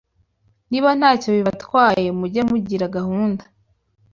[0.69, 3.43] Niba ntacyo bibatwaye muge mugira gahunda